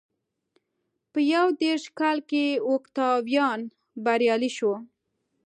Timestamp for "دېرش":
1.63-1.83